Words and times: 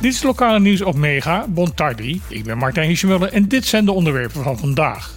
Dit 0.00 0.12
is 0.12 0.22
lokale 0.22 0.60
nieuws 0.60 0.82
op 0.82 0.96
Mega, 0.96 1.46
Bontardi. 1.48 2.20
Ik 2.28 2.44
ben 2.44 2.58
Martijn 2.58 2.88
Hiesjemuller 2.88 3.32
en 3.32 3.48
dit 3.48 3.66
zijn 3.66 3.84
de 3.84 3.92
onderwerpen 3.92 4.42
van 4.42 4.58
vandaag. 4.58 5.14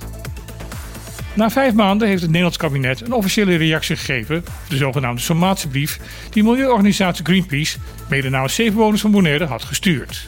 Na 1.33 1.49
vijf 1.49 1.73
maanden 1.73 2.07
heeft 2.07 2.21
het 2.21 2.29
Nederlands 2.29 2.57
kabinet 2.57 3.01
een 3.01 3.11
officiële 3.11 3.55
reactie 3.55 3.95
gegeven 3.95 4.37
op 4.37 4.69
de 4.69 4.77
zogenaamde 4.77 5.21
sommatiebrief 5.21 5.99
die 6.29 6.43
milieuorganisatie 6.43 7.25
Greenpeace, 7.25 7.77
mede 8.09 8.29
namens 8.29 8.55
zeven 8.55 8.73
bewoners 8.73 9.01
van 9.01 9.11
Bonaire, 9.11 9.45
had 9.45 9.63
gestuurd. 9.63 10.27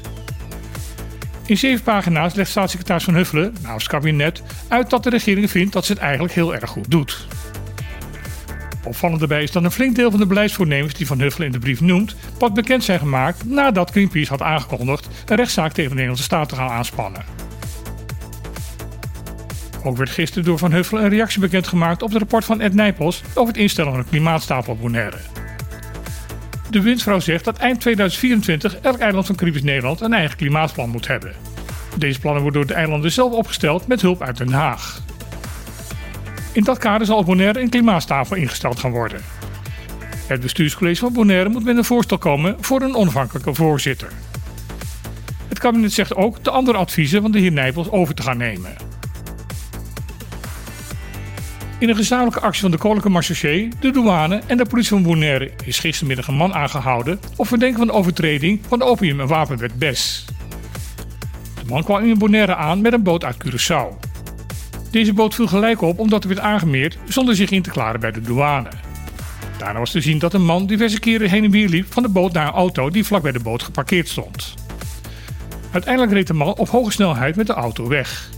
In 1.45 1.57
zeven 1.57 1.83
pagina's 1.83 2.33
legt 2.33 2.49
staatssecretaris 2.49 3.03
Van 3.03 3.15
Huffelen 3.15 3.55
namens 3.61 3.83
het 3.83 3.91
kabinet 3.91 4.41
uit 4.67 4.89
dat 4.89 5.03
de 5.03 5.09
regering 5.09 5.49
vindt 5.49 5.73
dat 5.73 5.85
ze 5.85 5.91
het 5.91 6.01
eigenlijk 6.01 6.33
heel 6.33 6.55
erg 6.55 6.69
goed 6.69 6.91
doet. 6.91 7.27
Opvallend 8.85 9.19
daarbij 9.19 9.43
is 9.43 9.51
dat 9.51 9.63
een 9.63 9.71
flink 9.71 9.95
deel 9.95 10.11
van 10.11 10.19
de 10.19 10.25
beleidsvoornemens 10.25 10.93
die 10.93 11.07
Van 11.07 11.19
Huffelen 11.19 11.47
in 11.47 11.53
de 11.53 11.59
brief 11.59 11.81
noemt, 11.81 12.15
pas 12.37 12.51
bekend 12.51 12.83
zijn 12.83 12.99
gemaakt 12.99 13.45
nadat 13.45 13.91
Greenpeace 13.91 14.29
had 14.29 14.41
aangekondigd 14.41 15.07
een 15.25 15.35
rechtszaak 15.35 15.71
tegen 15.71 15.89
de 15.89 15.95
Nederlandse 15.95 16.23
staat 16.23 16.49
te 16.49 16.55
gaan 16.55 16.69
aanspannen. 16.69 17.23
Ook 19.83 19.97
werd 19.97 20.09
gisteren 20.09 20.43
door 20.43 20.57
Van 20.57 20.71
Huffelen 20.71 21.03
een 21.03 21.09
reactie 21.09 21.39
bekendgemaakt 21.39 22.01
op 22.01 22.09
het 22.09 22.17
rapport 22.17 22.45
van 22.45 22.61
Ed 22.61 22.73
Nijpels 22.73 23.21
over 23.33 23.53
het 23.53 23.61
instellen 23.61 23.91
van 23.91 23.99
een 23.99 24.09
klimaatstapel 24.09 24.73
op 24.73 24.81
Bonaire. 24.81 25.17
De 26.69 26.81
windvrouw 26.81 27.19
zegt 27.19 27.45
dat 27.45 27.57
eind 27.57 27.79
2024 27.79 28.77
elk 28.77 28.97
eiland 28.97 29.25
van 29.25 29.35
Caribisch 29.35 29.63
Nederland 29.63 30.01
een 30.01 30.13
eigen 30.13 30.37
klimaatplan 30.37 30.89
moet 30.89 31.07
hebben. 31.07 31.33
Deze 31.97 32.19
plannen 32.19 32.41
worden 32.41 32.61
door 32.61 32.69
de 32.69 32.81
eilanden 32.81 33.11
zelf 33.11 33.33
opgesteld 33.33 33.87
met 33.87 34.01
hulp 34.01 34.21
uit 34.21 34.37
Den 34.37 34.51
Haag. 34.51 35.01
In 36.53 36.63
dat 36.63 36.77
kader 36.77 37.05
zal 37.07 37.17
op 37.17 37.25
Bonaire 37.25 37.61
een 37.61 37.69
klimaatstafel 37.69 38.35
ingesteld 38.35 38.79
gaan 38.79 38.91
worden. 38.91 39.21
Het 40.27 40.41
bestuurscollege 40.41 40.99
van 40.99 41.13
Bonaire 41.13 41.49
moet 41.49 41.63
met 41.63 41.77
een 41.77 41.85
voorstel 41.85 42.17
komen 42.17 42.55
voor 42.59 42.81
een 42.81 42.95
onafhankelijke 42.95 43.53
voorzitter. 43.53 44.07
Het 45.47 45.59
kabinet 45.59 45.93
zegt 45.93 46.15
ook 46.15 46.43
de 46.43 46.49
andere 46.49 46.77
adviezen 46.77 47.21
van 47.21 47.31
de 47.31 47.39
heer 47.39 47.51
Nijpels 47.51 47.89
over 47.89 48.15
te 48.15 48.21
gaan 48.21 48.37
nemen. 48.37 48.75
In 51.77 51.89
een 51.89 51.95
gezamenlijke 51.95 52.39
actie 52.39 52.61
van 52.61 52.71
de 52.71 52.77
Koninklijke 52.77 53.13
Marchaussee, 53.13 53.69
de 53.79 53.91
douane 53.91 54.41
en 54.47 54.57
de 54.57 54.65
politie 54.65 54.89
van 54.89 55.03
Bonaire 55.03 55.51
is 55.65 55.79
gistermiddag 55.79 56.27
een 56.27 56.35
man 56.35 56.53
aangehouden 56.53 57.19
op 57.35 57.47
verdenking 57.47 57.79
van 57.79 57.87
de 57.87 57.93
overtreding 57.93 58.59
van 58.67 58.79
de 58.79 58.85
opium- 58.85 59.19
en 59.19 59.27
wapenwet 59.27 59.79
BES. 59.79 60.25
De 61.55 61.69
man 61.69 61.83
kwam 61.83 62.03
in 62.03 62.17
Bonaire 62.17 62.55
aan 62.55 62.81
met 62.81 62.93
een 62.93 63.03
boot 63.03 63.23
uit 63.23 63.43
Curaçao. 63.45 64.12
Deze 64.93 65.13
boot 65.13 65.35
viel 65.35 65.47
gelijk 65.47 65.81
op 65.81 65.99
omdat 65.99 66.23
hij 66.23 66.33
werd 66.33 66.45
aangemeerd 66.45 66.97
zonder 67.05 67.35
zich 67.35 67.49
in 67.49 67.61
te 67.61 67.69
klaren 67.69 67.99
bij 67.99 68.11
de 68.11 68.21
douane. 68.21 68.69
Daarna 69.57 69.79
was 69.79 69.91
te 69.91 70.01
zien 70.01 70.19
dat 70.19 70.33
een 70.33 70.45
man 70.45 70.65
diverse 70.65 70.99
keren 70.99 71.29
heen 71.29 71.43
en 71.43 71.51
weer 71.51 71.69
liep 71.69 71.93
van 71.93 72.03
de 72.03 72.09
boot 72.09 72.33
naar 72.33 72.47
een 72.47 72.53
auto 72.53 72.89
die 72.89 73.03
vlak 73.03 73.21
bij 73.21 73.31
de 73.31 73.39
boot 73.39 73.63
geparkeerd 73.63 74.07
stond. 74.07 74.53
Uiteindelijk 75.71 76.13
reed 76.13 76.27
de 76.27 76.33
man 76.33 76.55
op 76.55 76.69
hoge 76.69 76.91
snelheid 76.91 77.35
met 77.35 77.47
de 77.47 77.53
auto 77.53 77.87
weg. 77.87 78.29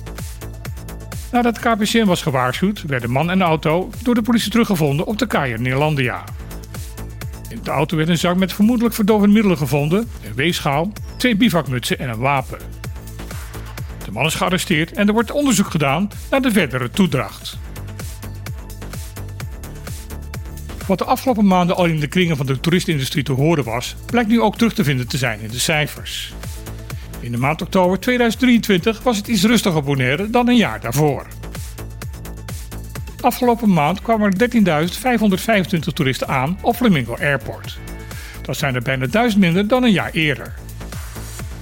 Nadat 1.31 1.55
de 1.55 1.61
KPCM 1.61 2.05
was 2.05 2.21
gewaarschuwd, 2.21 2.83
werden 2.87 3.11
man 3.11 3.29
en 3.29 3.41
auto 3.41 3.89
door 4.03 4.15
de 4.15 4.21
politie 4.21 4.51
teruggevonden 4.51 5.05
op 5.05 5.17
de 5.17 5.27
kaai 5.27 5.57
Neerlandia. 5.57 6.23
In 7.49 7.59
de 7.63 7.71
auto 7.71 7.97
werd 7.97 8.09
een 8.09 8.17
zak 8.17 8.35
met 8.35 8.53
vermoedelijk 8.53 8.95
verdovende 8.95 9.33
middelen 9.33 9.57
gevonden, 9.57 9.99
een 9.99 10.35
weegschaal, 10.35 10.91
twee 11.17 11.35
bivakmutsen 11.35 11.99
en 11.99 12.09
een 12.09 12.19
wapen. 12.19 12.84
De 14.05 14.11
man 14.11 14.25
is 14.25 14.35
gearresteerd 14.35 14.91
en 14.91 15.07
er 15.07 15.13
wordt 15.13 15.31
onderzoek 15.31 15.71
gedaan 15.71 16.09
naar 16.29 16.41
de 16.41 16.51
verdere 16.51 16.89
toedracht. 16.89 17.57
Wat 20.87 20.97
de 20.97 21.05
afgelopen 21.05 21.47
maanden 21.47 21.75
al 21.75 21.85
in 21.85 21.99
de 21.99 22.07
kringen 22.07 22.37
van 22.37 22.45
de 22.45 22.59
toeristenindustrie 22.59 23.23
te 23.23 23.31
horen 23.31 23.63
was, 23.63 23.95
blijkt 24.05 24.29
nu 24.29 24.41
ook 24.41 24.57
terug 24.57 24.73
te 24.73 24.83
vinden 24.83 25.07
te 25.07 25.17
zijn 25.17 25.39
in 25.39 25.49
de 25.49 25.59
cijfers. 25.59 26.33
In 27.19 27.31
de 27.31 27.37
maand 27.37 27.61
oktober 27.61 27.99
2023 27.99 29.03
was 29.03 29.17
het 29.17 29.27
iets 29.27 29.43
rustiger 29.43 29.77
op 29.77 29.85
Bonaire 29.85 30.29
dan 30.29 30.47
een 30.47 30.55
jaar 30.55 30.79
daarvoor. 30.79 31.27
Afgelopen 33.21 33.73
maand 33.73 34.01
kwamen 34.01 34.33
er 34.37 34.49
13.525 35.77 35.79
toeristen 35.93 36.27
aan 36.27 36.57
op 36.61 36.75
Flamingo 36.75 37.15
Airport. 37.15 37.77
Dat 38.41 38.57
zijn 38.57 38.75
er 38.75 38.81
bijna 38.81 39.07
1000 39.07 39.41
minder 39.41 39.67
dan 39.67 39.83
een 39.83 39.91
jaar 39.91 40.11
eerder. 40.11 40.53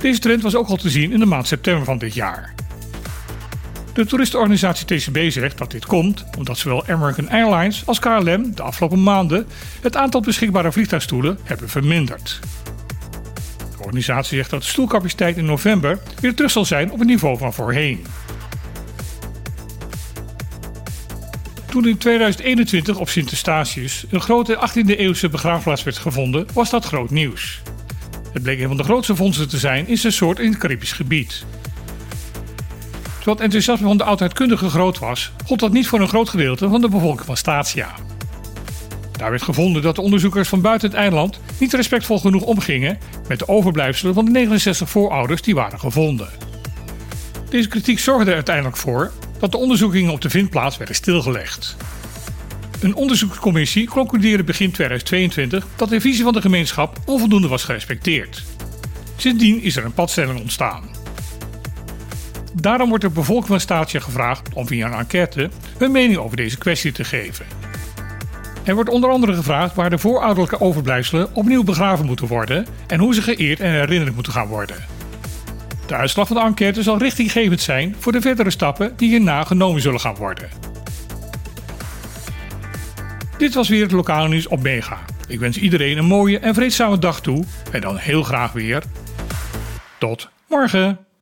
Deze 0.03 0.19
trend 0.19 0.41
was 0.41 0.55
ook 0.55 0.67
al 0.67 0.75
te 0.75 0.89
zien 0.89 1.11
in 1.11 1.19
de 1.19 1.25
maand 1.25 1.47
september 1.47 1.85
van 1.85 1.97
dit 1.97 2.13
jaar. 2.13 2.53
De 3.93 4.05
toeristenorganisatie 4.05 4.85
TCB 4.85 5.31
zegt 5.31 5.57
dat 5.57 5.71
dit 5.71 5.85
komt 5.85 6.25
omdat 6.37 6.57
zowel 6.57 6.87
American 6.87 7.29
Airlines 7.29 7.83
als 7.85 7.99
KLM 7.99 8.55
de 8.55 8.61
afgelopen 8.61 9.03
maanden 9.03 9.47
het 9.81 9.95
aantal 9.95 10.21
beschikbare 10.21 10.71
vliegtuigstoelen 10.71 11.39
hebben 11.43 11.69
verminderd. 11.69 12.39
De 13.57 13.77
organisatie 13.77 14.37
zegt 14.37 14.49
dat 14.49 14.61
de 14.61 14.67
stoelcapaciteit 14.67 15.37
in 15.37 15.45
november 15.45 15.99
weer 16.19 16.35
terug 16.35 16.51
zal 16.51 16.65
zijn 16.65 16.91
op 16.91 16.99
het 16.99 17.07
niveau 17.07 17.37
van 17.37 17.53
voorheen. 17.53 18.05
Toen 21.65 21.87
in 21.87 21.97
2021 21.97 22.97
op 22.97 23.09
Sint 23.09 23.31
Eustatius 23.31 24.05
een 24.09 24.21
grote 24.21 24.69
18e-eeuwse 24.69 25.29
begraafplaats 25.29 25.83
werd 25.83 25.97
gevonden, 25.97 26.47
was 26.53 26.69
dat 26.69 26.85
groot 26.85 27.09
nieuws. 27.09 27.61
Het 28.33 28.43
bleek 28.43 28.59
een 28.59 28.67
van 28.67 28.77
de 28.77 28.83
grootste 28.83 29.15
vondsten 29.15 29.49
te 29.49 29.57
zijn 29.57 29.87
in 29.87 29.97
zijn 29.97 30.13
soort 30.13 30.39
in 30.39 30.49
het 30.49 30.59
Caribisch 30.59 30.91
gebied. 30.91 31.45
Terwijl 33.03 33.35
het 33.35 33.39
enthousiasme 33.39 33.87
van 33.87 33.97
de 33.97 34.03
oudheidkundige 34.03 34.69
groot 34.69 34.99
was, 34.99 35.31
gold 35.45 35.59
dat 35.59 35.71
niet 35.71 35.87
voor 35.87 35.99
een 36.01 36.07
groot 36.07 36.29
gedeelte 36.29 36.69
van 36.69 36.81
de 36.81 36.89
bevolking 36.89 37.25
van 37.25 37.37
Statia. 37.37 37.95
Daar 39.11 39.29
werd 39.29 39.41
gevonden 39.43 39.81
dat 39.81 39.95
de 39.95 40.01
onderzoekers 40.01 40.49
van 40.49 40.61
buiten 40.61 40.89
het 40.89 40.97
eiland 40.97 41.39
niet 41.59 41.73
respectvol 41.73 42.19
genoeg 42.19 42.43
omgingen 42.43 42.97
met 43.27 43.39
de 43.39 43.47
overblijfselen 43.47 44.13
van 44.13 44.25
de 44.25 44.31
69 44.31 44.89
voorouders 44.89 45.41
die 45.41 45.55
waren 45.55 45.79
gevonden. 45.79 46.29
Deze 47.49 47.67
kritiek 47.67 47.99
zorgde 47.99 48.29
er 48.29 48.35
uiteindelijk 48.35 48.77
voor 48.77 49.11
dat 49.39 49.51
de 49.51 49.57
onderzoekingen 49.57 50.11
op 50.11 50.21
de 50.21 50.29
vindplaats 50.29 50.77
werden 50.77 50.95
stilgelegd. 50.95 51.75
Een 52.83 52.95
onderzoekscommissie 52.95 53.87
concludeerde 53.87 54.43
begin 54.43 54.71
2022 54.71 55.67
dat 55.75 55.89
de 55.89 56.01
visie 56.01 56.23
van 56.23 56.33
de 56.33 56.41
gemeenschap 56.41 56.97
onvoldoende 57.05 57.47
was 57.47 57.63
gerespecteerd. 57.63 58.43
Sindsdien 59.15 59.61
is 59.61 59.75
er 59.75 59.85
een 59.85 59.93
padstelling 59.93 60.39
ontstaan. 60.39 60.83
Daarom 62.53 62.89
wordt 62.89 63.03
de 63.03 63.09
bevolking 63.09 63.47
van 63.47 63.59
Statia 63.59 63.99
gevraagd 63.99 64.53
om 64.53 64.67
via 64.67 64.87
een 64.87 64.93
enquête 64.93 65.49
hun 65.77 65.91
mening 65.91 66.17
over 66.17 66.37
deze 66.37 66.57
kwestie 66.57 66.91
te 66.91 67.03
geven. 67.03 67.45
Er 68.63 68.75
wordt 68.75 68.89
onder 68.89 69.09
andere 69.09 69.33
gevraagd 69.33 69.75
waar 69.75 69.89
de 69.89 69.97
voorouderlijke 69.97 70.61
overblijfselen 70.61 71.35
opnieuw 71.35 71.63
begraven 71.63 72.05
moeten 72.05 72.27
worden 72.27 72.67
en 72.87 72.99
hoe 72.99 73.13
ze 73.13 73.21
geëerd 73.21 73.59
en 73.59 73.71
herinnerd 73.71 74.15
moeten 74.15 74.33
gaan 74.33 74.47
worden. 74.47 74.77
De 75.87 75.95
uitslag 75.95 76.27
van 76.27 76.35
de 76.35 76.43
enquête 76.43 76.83
zal 76.83 76.97
richtinggevend 76.97 77.61
zijn 77.61 77.95
voor 77.99 78.11
de 78.11 78.21
verdere 78.21 78.49
stappen 78.49 78.93
die 78.97 79.09
hierna 79.09 79.43
genomen 79.43 79.81
zullen 79.81 79.99
gaan 79.99 80.15
worden. 80.15 80.72
Dit 83.43 83.53
was 83.53 83.69
weer 83.69 83.81
het 83.81 83.91
lokale 83.91 84.27
nieuws 84.27 84.47
op 84.47 84.61
Mega. 84.61 84.99
Ik 85.27 85.39
wens 85.39 85.57
iedereen 85.57 85.97
een 85.97 86.05
mooie 86.05 86.39
en 86.39 86.53
vreedzame 86.53 86.99
dag 86.99 87.21
toe 87.21 87.43
en 87.71 87.81
dan 87.81 87.97
heel 87.97 88.23
graag 88.23 88.51
weer. 88.51 88.83
Tot 89.99 90.29
morgen! 90.47 91.12